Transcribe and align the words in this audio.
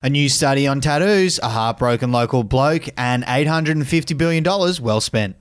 A 0.00 0.08
new 0.08 0.28
study 0.28 0.68
on 0.68 0.80
tattoos, 0.80 1.40
a 1.42 1.48
heartbroken 1.48 2.12
local 2.12 2.44
bloke, 2.44 2.88
and 2.96 3.24
$850 3.24 4.16
billion 4.16 4.44
well 4.44 5.00
spent. 5.00 5.34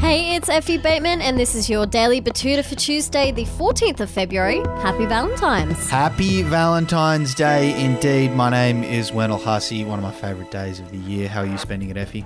Hey, 0.00 0.34
it's 0.34 0.48
Effie 0.48 0.78
Bateman, 0.78 1.20
and 1.20 1.38
this 1.38 1.54
is 1.54 1.68
your 1.68 1.84
Daily 1.84 2.22
Betoota 2.22 2.64
for 2.64 2.76
Tuesday, 2.76 3.30
the 3.30 3.44
14th 3.44 4.00
of 4.00 4.10
February. 4.10 4.60
Happy 4.80 5.04
Valentine's. 5.04 5.90
Happy 5.90 6.40
Valentine's 6.40 7.34
Day 7.34 7.78
indeed. 7.78 8.32
My 8.32 8.48
name 8.48 8.84
is 8.84 9.12
Wendell 9.12 9.36
Hussey, 9.36 9.84
one 9.84 9.98
of 9.98 10.02
my 10.02 10.12
favourite 10.12 10.50
days 10.50 10.80
of 10.80 10.90
the 10.90 10.96
year. 10.96 11.28
How 11.28 11.40
are 11.40 11.46
you 11.46 11.58
spending 11.58 11.90
it, 11.90 11.98
Effie? 11.98 12.24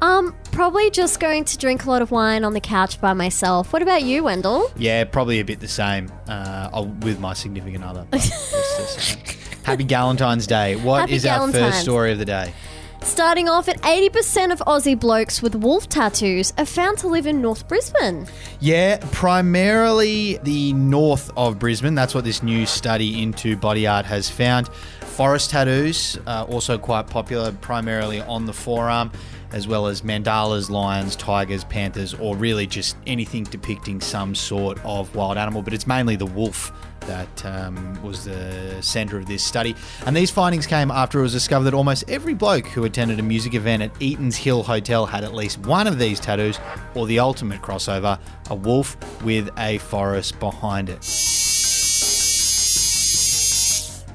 Um, 0.00 0.34
probably 0.52 0.90
just 0.90 1.18
going 1.20 1.44
to 1.46 1.56
drink 1.58 1.84
a 1.84 1.90
lot 1.90 2.02
of 2.02 2.10
wine 2.10 2.44
on 2.44 2.52
the 2.52 2.60
couch 2.60 3.00
by 3.00 3.12
myself. 3.14 3.72
What 3.72 3.80
about 3.82 4.02
you, 4.02 4.24
Wendell? 4.24 4.70
Yeah, 4.76 5.04
probably 5.04 5.40
a 5.40 5.44
bit 5.44 5.60
the 5.60 5.68
same 5.68 6.12
uh, 6.28 6.68
I'll- 6.72 6.86
with 6.86 7.20
my 7.20 7.32
significant 7.34 7.84
other. 7.84 8.06
but 8.10 8.20
it's 8.24 8.50
the 8.52 9.00
same. 9.00 9.24
Happy 9.64 9.84
Valentine's 9.84 10.46
Day. 10.46 10.76
What 10.76 11.08
is 11.08 11.22
Happy 11.22 11.40
our 11.40 11.48
Galentine's. 11.48 11.58
first 11.74 11.80
story 11.82 12.12
of 12.12 12.18
the 12.18 12.26
day? 12.26 12.52
Starting 13.00 13.48
off 13.50 13.68
at 13.68 13.80
80% 13.82 14.50
of 14.52 14.60
Aussie 14.60 14.98
blokes 14.98 15.42
with 15.42 15.54
wolf 15.54 15.88
tattoos 15.90 16.52
are 16.56 16.64
found 16.66 16.96
to 16.98 17.08
live 17.08 17.26
in 17.26 17.40
North 17.42 17.68
Brisbane. 17.68 18.26
Yeah, 18.60 18.98
primarily 19.12 20.38
the 20.42 20.72
north 20.72 21.30
of 21.36 21.58
Brisbane. 21.58 21.94
That's 21.94 22.14
what 22.14 22.24
this 22.24 22.42
new 22.42 22.64
study 22.64 23.22
into 23.22 23.56
body 23.56 23.86
art 23.86 24.06
has 24.06 24.30
found. 24.30 24.68
Forest 24.68 25.50
tattoos 25.50 26.18
are 26.26 26.44
also 26.46 26.78
quite 26.78 27.06
popular, 27.06 27.52
primarily 27.52 28.20
on 28.22 28.46
the 28.46 28.54
forearm, 28.54 29.12
as 29.54 29.68
well 29.68 29.86
as 29.86 30.02
mandalas, 30.02 30.68
lions, 30.68 31.14
tigers, 31.14 31.62
panthers, 31.62 32.12
or 32.14 32.34
really 32.36 32.66
just 32.66 32.96
anything 33.06 33.44
depicting 33.44 34.00
some 34.00 34.34
sort 34.34 34.84
of 34.84 35.14
wild 35.14 35.38
animal. 35.38 35.62
But 35.62 35.72
it's 35.72 35.86
mainly 35.86 36.16
the 36.16 36.26
wolf 36.26 36.72
that 37.02 37.46
um, 37.46 38.02
was 38.02 38.24
the 38.24 38.82
centre 38.82 39.16
of 39.16 39.26
this 39.26 39.44
study. 39.44 39.76
And 40.06 40.16
these 40.16 40.30
findings 40.30 40.66
came 40.66 40.90
after 40.90 41.20
it 41.20 41.22
was 41.22 41.32
discovered 41.32 41.64
that 41.64 41.74
almost 41.74 42.02
every 42.08 42.34
bloke 42.34 42.66
who 42.66 42.82
attended 42.84 43.20
a 43.20 43.22
music 43.22 43.54
event 43.54 43.82
at 43.82 43.92
Eaton's 44.02 44.36
Hill 44.36 44.64
Hotel 44.64 45.06
had 45.06 45.22
at 45.22 45.32
least 45.32 45.58
one 45.60 45.86
of 45.86 46.00
these 46.00 46.18
tattoos, 46.18 46.58
or 46.96 47.06
the 47.06 47.20
ultimate 47.20 47.62
crossover, 47.62 48.18
a 48.50 48.54
wolf 48.56 48.96
with 49.22 49.50
a 49.56 49.78
forest 49.78 50.40
behind 50.40 50.88
it. 50.88 51.04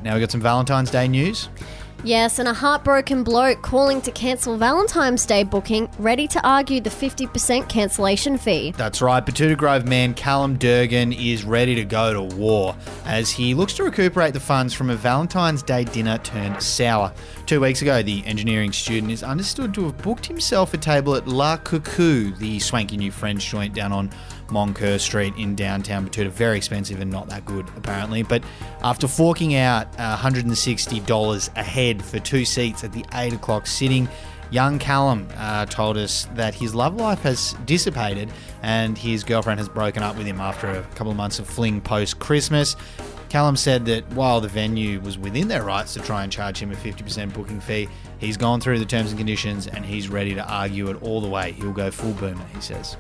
Now 0.04 0.16
we've 0.16 0.22
got 0.22 0.32
some 0.32 0.42
Valentine's 0.42 0.92
Day 0.92 1.08
news. 1.08 1.48
Yes, 2.04 2.40
and 2.40 2.48
a 2.48 2.54
heartbroken 2.54 3.24
bloke 3.24 3.62
calling 3.62 4.00
to 4.02 4.12
cancel 4.12 4.58
Valentine's 4.58 5.26
Day 5.26 5.44
booking, 5.44 5.90
ready 6.00 6.30
to 6.30 6.48
argue 6.48 6.80
the 6.80 6.90
50% 6.90 7.68
cancellation 7.68 8.38
fee. 8.38 8.72
That's 8.72 9.02
right, 9.02 9.26
Betoota 9.26 9.58
Grove 9.58 9.86
man 9.86 10.14
Callum 10.14 10.58
Durgan 10.58 11.12
is 11.12 11.44
ready 11.44 11.76
to 11.76 11.84
go 11.84 12.14
to 12.14 12.36
war 12.38 12.74
as 13.06 13.30
he 13.30 13.54
looks 13.54 13.74
to 13.74 13.84
recuperate 13.84 14.34
the 14.34 14.40
funds 14.40 14.74
from 14.74 14.90
a 14.90 14.96
Valentine's 14.96 15.62
Day 15.62 15.84
dinner 15.84 16.18
turned 16.20 16.64
sour. 16.64 17.14
Two 17.46 17.60
weeks 17.60 17.82
ago, 17.82 18.02
the 18.02 18.26
engineering 18.26 18.72
student 18.72 19.12
is 19.12 19.22
understood 19.22 19.74
to 19.74 19.84
have 19.84 19.98
booked 19.98 20.26
himself 20.26 20.74
a 20.74 20.78
table 20.78 21.16
at 21.16 21.28
La 21.28 21.58
Cuckoo, 21.58 22.34
the 22.36 22.60
swanky 22.60 22.96
new 22.96 23.12
French 23.12 23.50
joint 23.50 23.74
down 23.74 23.92
on 23.92 24.10
Moncur 24.50 25.00
Street 25.00 25.34
in 25.38 25.56
downtown 25.56 26.08
Betoota. 26.08 26.30
Very 26.30 26.58
expensive 26.58 27.00
and 27.00 27.12
not 27.12 27.28
that 27.30 27.46
good, 27.46 27.68
apparently. 27.76 28.24
But 28.24 28.44
after 28.82 29.08
forking 29.08 29.56
out 29.56 29.88
uh, 29.98 30.18
$160 30.18 31.50
a 31.56 31.64
head 31.64 31.89
for 31.98 32.20
two 32.20 32.46
seats 32.46 32.84
at 32.84 32.92
the 32.92 33.06
8 33.14 33.34
o'clock 33.34 33.68
sitting, 33.68 34.08
Young 34.52 34.80
Callum 34.80 35.28
uh, 35.38 35.66
told 35.66 35.98
us 35.98 36.28
that 36.34 36.56
his 36.56 36.74
love 36.74 36.96
life 36.96 37.22
has 37.22 37.54
dissipated 37.66 38.32
and 38.64 38.98
his 38.98 39.24
girlfriend 39.24 39.60
has 39.60 39.70
broken 39.70 40.02
up 40.02 40.18
with 40.18 40.26
him 40.26 40.40
after 40.40 40.70
a 40.70 40.84
couple 40.96 41.12
of 41.12 41.18
months 41.18 41.40
of 41.40 41.48
fling 41.48 41.82
post 41.82 42.20
Christmas. 42.20 42.76
Callum 43.30 43.56
said 43.56 43.86
that 43.86 44.12
while 44.14 44.42
the 44.42 44.48
venue 44.48 45.00
was 45.02 45.20
within 45.20 45.48
their 45.48 45.64
rights 45.64 45.94
to 45.94 46.00
try 46.00 46.24
and 46.24 46.32
charge 46.32 46.58
him 46.58 46.72
a 46.72 46.76
50% 46.76 47.32
booking 47.32 47.60
fee, 47.60 47.88
he's 48.18 48.38
gone 48.38 48.60
through 48.60 48.80
the 48.80 48.86
terms 48.86 49.12
and 49.12 49.20
conditions 49.20 49.68
and 49.68 49.86
he's 49.86 50.10
ready 50.10 50.34
to 50.34 50.44
argue 50.52 50.90
it 50.90 51.00
all 51.04 51.22
the 51.22 51.30
way. 51.30 51.52
He'll 51.52 51.72
go 51.72 51.92
full 51.92 52.14
boomer, 52.14 52.46
he 52.56 52.62
says. 52.62 52.98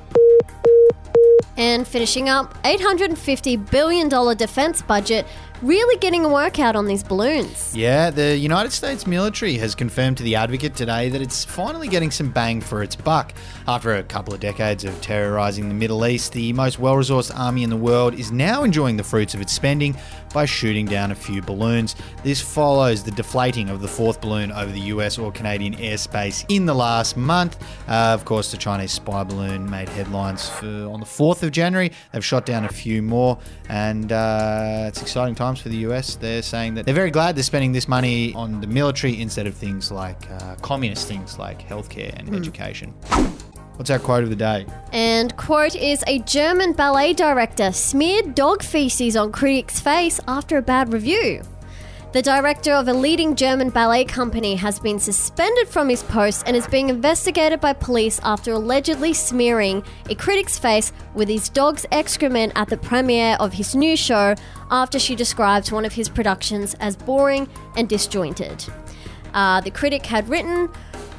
And 1.57 1.85
finishing 1.85 2.29
up, 2.29 2.63
$850 2.63 3.69
billion 3.69 4.07
defense 4.37 4.81
budget, 4.81 5.25
really 5.61 5.97
getting 5.99 6.25
a 6.25 6.29
workout 6.29 6.75
on 6.75 6.85
these 6.85 7.03
balloons. 7.03 7.75
Yeah, 7.75 8.09
the 8.09 8.37
United 8.37 8.71
States 8.71 9.05
military 9.05 9.57
has 9.57 9.75
confirmed 9.75 10.17
to 10.17 10.23
The 10.23 10.35
Advocate 10.35 10.75
today 10.75 11.09
that 11.09 11.21
it's 11.21 11.43
finally 11.43 11.87
getting 11.87 12.11
some 12.11 12.31
bang 12.31 12.61
for 12.61 12.83
its 12.83 12.95
buck. 12.95 13.33
After 13.67 13.95
a 13.95 14.03
couple 14.03 14.33
of 14.33 14.39
decades 14.39 14.83
of 14.83 14.99
terrorizing 15.01 15.67
the 15.67 15.75
Middle 15.75 16.05
East, 16.05 16.33
the 16.33 16.53
most 16.53 16.79
well 16.79 16.95
resourced 16.95 17.37
army 17.37 17.63
in 17.63 17.69
the 17.69 17.77
world 17.77 18.13
is 18.13 18.31
now 18.31 18.63
enjoying 18.63 18.97
the 18.97 19.03
fruits 19.03 19.33
of 19.33 19.41
its 19.41 19.53
spending 19.53 19.95
by 20.33 20.45
shooting 20.45 20.85
down 20.85 21.11
a 21.11 21.15
few 21.15 21.41
balloons. 21.41 21.95
This 22.23 22.41
follows 22.41 23.03
the 23.03 23.11
deflating 23.11 23.69
of 23.69 23.81
the 23.81 23.87
fourth 23.87 24.21
balloon 24.21 24.51
over 24.51 24.71
the 24.71 24.81
US 24.81 25.17
or 25.17 25.31
Canadian 25.31 25.75
airspace 25.75 26.45
in 26.49 26.65
the 26.65 26.73
last 26.73 27.17
month. 27.17 27.61
Uh, 27.87 28.13
of 28.13 28.25
course, 28.25 28.51
the 28.51 28.57
Chinese 28.57 28.91
spy 28.91 29.23
balloon 29.23 29.69
made 29.69 29.89
headlines 29.89 30.47
for, 30.49 30.67
on 30.67 30.99
the 30.99 31.05
4th 31.05 31.43
of 31.43 31.51
January. 31.51 31.91
They've 32.11 32.25
shot 32.25 32.45
down 32.45 32.65
a 32.65 32.69
few 32.69 33.01
more, 33.01 33.37
and 33.69 34.11
uh, 34.11 34.85
it's 34.87 35.01
exciting 35.01 35.35
times 35.49 35.61
for 35.61 35.69
the 35.69 35.77
US. 35.89 36.15
They're 36.15 36.43
saying 36.43 36.75
that 36.75 36.85
they're 36.85 36.93
very 36.93 37.11
glad 37.11 37.35
they're 37.35 37.43
spending 37.43 37.71
this 37.71 37.87
money 37.87 38.33
on 38.35 38.61
the 38.61 38.67
military 38.67 39.19
instead 39.19 39.47
of 39.47 39.55
things 39.55 39.91
like 39.91 40.29
uh, 40.29 40.55
communist 40.61 41.07
things 41.07 41.39
like 41.39 41.67
healthcare 41.67 42.13
and 42.17 42.35
education. 42.35 42.93
What's 43.75 43.89
our 43.89 43.97
quote 43.97 44.23
of 44.23 44.29
the 44.29 44.35
day? 44.35 44.65
And 44.91 45.35
quote 45.37 45.75
is 45.75 46.03
a 46.05 46.19
German 46.19 46.73
ballet 46.73 47.13
director 47.13 47.71
smeared 47.71 48.35
dog 48.35 48.61
feces 48.61 49.15
on 49.15 49.31
critics' 49.31 49.79
face 49.79 50.19
after 50.27 50.57
a 50.57 50.61
bad 50.61 50.93
review. 50.93 51.41
The 52.11 52.23
director 52.23 52.71
of 52.71 52.87
a 52.87 52.93
leading 52.93 53.35
German 53.35 53.69
ballet 53.69 54.03
company 54.03 54.55
has 54.55 54.79
been 54.79 54.97
suspended 54.97 55.67
from 55.67 55.89
his 55.89 56.01
post 56.01 56.41
and 56.47 56.55
is 56.55 56.65
being 56.65 56.89
investigated 56.89 57.61
by 57.61 57.73
police 57.73 58.19
after 58.23 58.53
allegedly 58.53 59.13
smearing 59.13 59.83
a 60.09 60.15
critic's 60.15 60.57
face 60.57 60.91
with 61.13 61.29
his 61.29 61.49
dog's 61.49 61.85
excrement 61.91 62.53
at 62.55 62.67
the 62.67 62.77
premiere 62.77 63.37
of 63.39 63.53
his 63.53 63.75
new 63.75 63.95
show 63.95 64.33
after 64.71 64.97
she 64.97 65.15
described 65.15 65.71
one 65.71 65.85
of 65.85 65.93
his 65.93 66.09
productions 66.09 66.73
as 66.79 66.95
boring 66.95 67.47
and 67.77 67.87
disjointed. 67.87 68.65
Uh, 69.35 69.61
the 69.61 69.69
critic 69.69 70.03
had 70.03 70.27
written, 70.29 70.65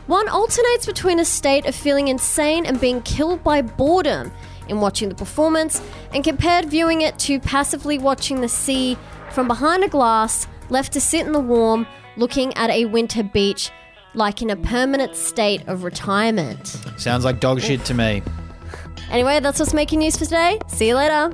one 0.09 0.29
alternates 0.29 0.87
between 0.87 1.21
a 1.21 1.25
state 1.25 1.67
of 1.67 1.75
feeling 1.77 2.09
insane 2.09 2.67
and 2.67 2.81
being 2.81 3.01
killed 3.03 3.45
by 3.45 3.63
boredom 3.63 4.33
in 4.69 4.81
watching 4.81 5.09
the 5.09 5.15
performance, 5.15 5.81
and 6.13 6.25
compared 6.25 6.65
viewing 6.65 7.03
it 7.03 7.17
to 7.21 7.39
passively 7.39 7.97
watching 7.97 8.41
the 8.41 8.49
sea 8.49 8.99
from 9.31 9.47
behind 9.47 9.85
a 9.85 9.89
glass, 9.89 10.49
left 10.71 10.93
to 10.93 11.01
sit 11.01 11.27
in 11.27 11.33
the 11.33 11.41
warm, 11.41 11.87
looking 12.17 12.55
at 12.55 12.71
a 12.71 12.85
winter 12.87 13.23
beach, 13.23 13.71
like 14.15 14.43
in 14.43 14.51
a 14.51 14.57
permanent 14.57 15.17
state 15.17 15.67
of 15.69 15.85
retirement. 15.85 16.67
Sounds 16.97 17.25
like 17.25 17.41
dog 17.41 17.61
shit 17.61 17.85
to 17.87 17.95
me. 17.95 18.23
Anyway, 19.11 19.41
that's 19.41 19.59
what's 19.59 19.75
making 19.75 20.01
news 20.01 20.17
for 20.17 20.25
today. 20.25 20.59
See 20.69 20.89
you 20.89 20.95
later. 20.95 21.31